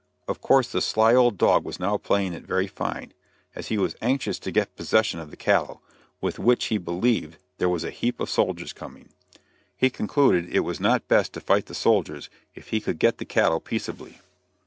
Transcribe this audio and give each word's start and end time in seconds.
Of 0.27 0.41
course, 0.41 0.71
the 0.71 0.81
sly 0.81 1.13
old 1.13 1.37
dog 1.37 1.63
was 1.63 1.79
now 1.79 1.95
playing 1.97 2.33
it 2.33 2.43
very 2.43 2.65
fine, 2.65 3.13
as 3.53 3.67
he 3.67 3.77
was 3.77 3.95
anxious 4.01 4.39
to 4.39 4.49
get 4.49 4.75
possession 4.75 5.19
of 5.19 5.29
the 5.29 5.37
cattle, 5.37 5.83
with 6.19 6.39
which 6.39 6.65
he 6.65 6.79
believed 6.79 7.37
"there 7.59 7.69
was 7.69 7.83
a 7.83 7.91
heap 7.91 8.19
of 8.19 8.27
soldiers 8.27 8.73
coming." 8.73 9.09
He 9.77 9.85
had 9.85 9.93
concluded 9.93 10.49
it 10.49 10.61
was 10.61 10.79
not 10.79 11.07
best 11.07 11.33
to 11.33 11.39
fight 11.39 11.67
the 11.67 11.75
soldiers 11.75 12.31
if 12.55 12.69
he 12.69 12.81
could 12.81 12.97
get 12.97 13.19
the 13.19 13.25
cattle 13.25 13.59
peaceably. 13.59 14.17